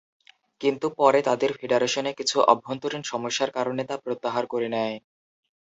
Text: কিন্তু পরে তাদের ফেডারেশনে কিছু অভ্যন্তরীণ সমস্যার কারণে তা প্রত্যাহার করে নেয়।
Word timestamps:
কিন্তু 0.61 0.87
পরে 0.99 1.19
তাদের 1.27 1.51
ফেডারেশনে 1.57 2.11
কিছু 2.19 2.37
অভ্যন্তরীণ 2.51 3.03
সমস্যার 3.05 3.49
কারণে 3.57 3.81
তা 3.85 3.95
প্রত্যাহার 4.05 4.45
করে 4.47 4.67
নেয়। 4.75 4.95